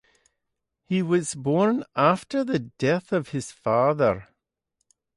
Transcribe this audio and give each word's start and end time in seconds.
He 0.83 1.03
was 1.03 1.35
born 1.35 1.83
after 1.95 2.43
the 2.43 2.57
death 2.57 3.13
of 3.13 3.29
his 3.29 3.51
father. 3.51 4.29